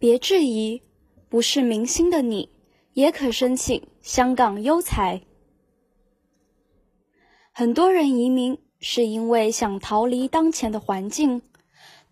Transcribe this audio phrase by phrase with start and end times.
[0.00, 0.80] 别质疑，
[1.28, 2.48] 不是明星的你
[2.94, 5.20] 也可申请香港优才。
[7.52, 11.42] 很多人移民是因为想逃离当前的环境，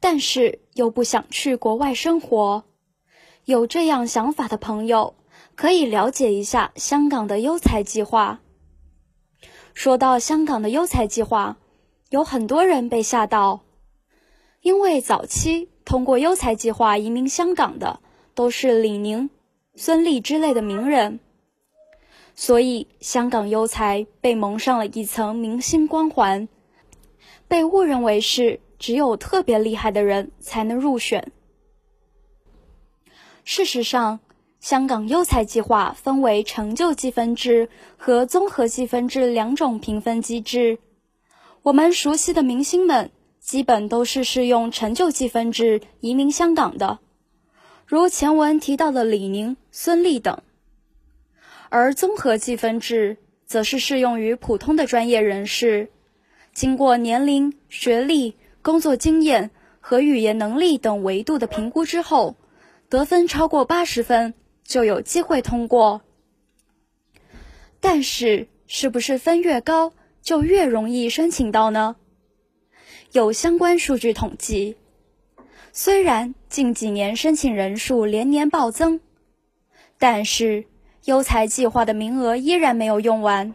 [0.01, 2.65] 但是又不想去国外生活。
[3.47, 5.15] 有这样想法的朋友，
[5.55, 8.41] 可以了解一下香港的优才计划。
[9.73, 11.57] 说到香港的优才计划，
[12.11, 13.63] 有很多人被吓到，
[14.61, 18.01] 因为早期通过优才计划移民香港的
[18.35, 19.31] 都是李宁、
[19.75, 21.21] 孙俪之类的名人，
[22.35, 26.49] 所以香港优才被蒙上了一层明星光环，
[27.47, 31.33] 被误认为是只有特别厉害的人才能入选。
[33.45, 34.21] 事实上，
[34.61, 40.79] 香港优才计划分为成就积分制和综合积分制两种评分机制。
[41.63, 43.11] 我们熟悉的明星们，
[43.49, 46.99] 基本都是适用成就积分制移民香港的，
[47.87, 50.43] 如前文提到的李宁、孙俪等。
[51.71, 55.89] 而综合积分制则是适用于普通的专业人士，
[56.53, 59.51] 经过年龄、学历、工作经验
[59.81, 62.37] 和语言能力等维度的评估之后。
[62.91, 66.03] 得分超过八十分就有机会通过，
[67.81, 71.97] 但是是不是分越高就越容易申请到呢？
[73.13, 74.77] 有相关数据统计，
[75.73, 79.01] 虽然近几年申请人数连年暴增，
[79.99, 80.67] 但是
[81.05, 83.55] 优才计划的名额依然没有用完，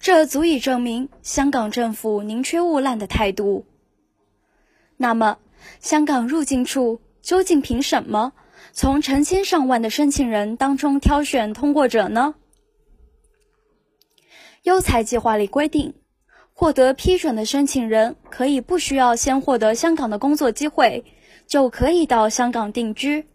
[0.00, 3.66] 这足以证明香港政府宁缺毋滥的态度。
[4.96, 5.38] 那么，
[5.78, 7.00] 香港入境处？
[7.22, 8.32] 究竟凭什么
[8.72, 12.34] 从成千上万的申请人当中挑选通过者呢？
[14.62, 15.94] 优才计划里规定，
[16.60, 21.02] 获得批准的申请人可以不需要先获得香港的工作机会，
[21.46, 23.26] 就可以到香港定居，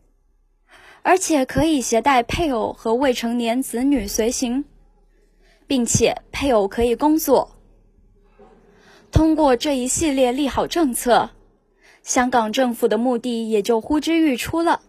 [1.02, 4.64] 而且可以携带配偶和未成年子女随行，
[5.66, 7.58] 并且配偶可以工作。
[9.12, 11.32] 通过这一系列利好政策。
[12.04, 14.84] 香港政府的目的也就呼之欲出了，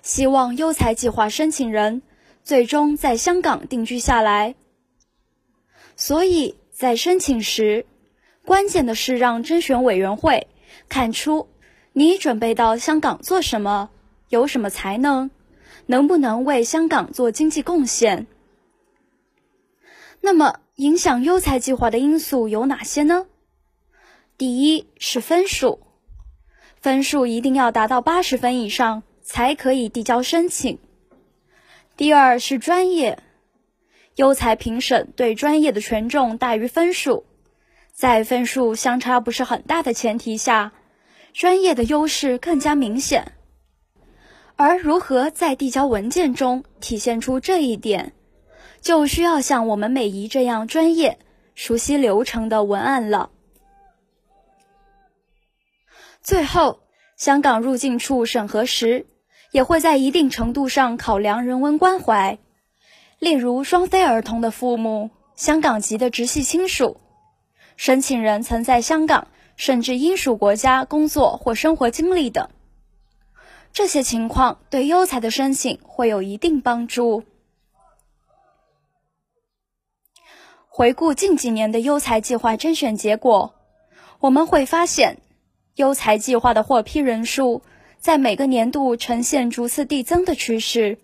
[0.00, 2.00] 希望优才计划申请人
[2.42, 4.54] 最终在香港定居下来。
[5.94, 7.86] 所以在申请时，
[8.44, 10.48] 关键的是让甄选委员会
[10.88, 11.48] 看出
[11.92, 13.90] 你准备到香港做什么，
[14.28, 15.30] 有什么才能，
[15.86, 18.26] 能不能为香港做经济贡献。
[20.20, 23.26] 那么，影响优才计划的因素有哪些呢？
[24.36, 25.78] 第一是分数，
[26.80, 30.76] 分数一定要达到八十分以上才可以递交申请。
[31.96, 33.16] 第二是专业，
[34.16, 37.24] 优才评审对专业的权重大于分数，
[37.92, 40.72] 在分数相差不是很大的前提下，
[41.32, 43.32] 专业的优势更加明显。
[44.56, 48.12] 而如何在递交文件中体现出这一点，
[48.80, 51.18] 就需要像我们美仪这样专业、
[51.56, 53.30] 熟悉流程的文案了。
[56.22, 56.80] 最后，
[57.16, 59.06] 香港入境处审核时，
[59.50, 62.38] 也会在一定程度上考量人文关怀，
[63.18, 67.00] 例如双非儿童的父母、香港籍的直系亲属、
[67.76, 72.50] 申请人曾在香港甚至英属国家工作或生活经历等，
[73.72, 77.24] 这些情况对优才的申请会有一定帮助。
[80.68, 83.54] 回顾近几年的优才计划甄选结果，
[84.20, 85.18] 我们会发现。
[85.76, 87.62] 优才计划的获批人数
[87.98, 90.98] 在每个年度呈现逐次递增的趋势，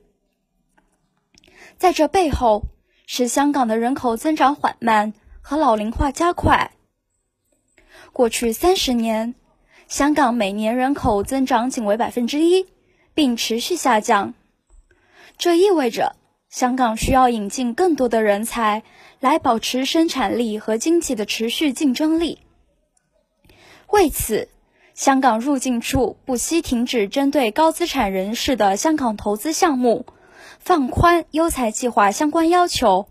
[1.81, 2.65] 在这背后
[3.07, 6.73] 是香港的人口增长缓慢和老龄化加快。
[8.13, 9.35] 过去三十年，
[9.89, 12.67] 香港每年人口增长仅为百分之一，
[13.15, 14.35] 并持续下降。
[15.39, 16.17] 这意味着
[16.51, 18.83] 香港需要引进更多的人才
[19.19, 22.41] 来保持生产力和经济的持续竞争力。
[23.89, 24.51] 为此。
[24.93, 30.05] 香港入境处不惜停止针对高资产人士的香港投资项目，
[30.61, 33.09] 放宽优才计划相关要求，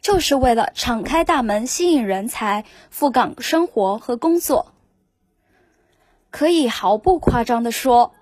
[0.00, 4.72] 就是为了敞开大门，吸引人才赴港生活和工作。
[6.30, 8.12] 可以毫不夸张地说，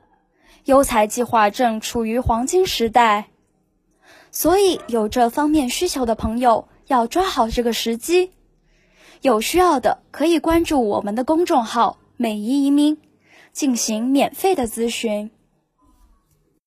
[0.64, 3.26] 优才计划正处于黄金时代，
[4.30, 8.30] 所以有这方面需求的朋友要抓好这个时机。
[9.20, 11.98] 有需要的可以关注我们的公众号。
[12.16, 12.98] 美宜移民
[13.50, 15.32] 进行免费的咨询。